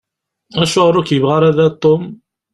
[0.61, 2.03] Acuɣeṛ ur k-yebɣi ara da Tom?